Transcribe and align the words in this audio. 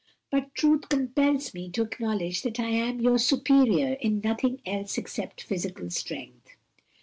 But 0.31 0.55
truth 0.55 0.89
compels 0.89 1.53
me 1.53 1.69
to 1.73 1.83
acknowledge 1.83 2.41
that 2.41 2.59
I 2.59 2.69
am 2.69 2.99
your 3.01 3.19
superior 3.19 3.93
in 4.01 4.19
nothing 4.23 4.59
else 4.65 4.97
except 4.97 5.43
physical 5.43 5.91
strength." 5.91 6.55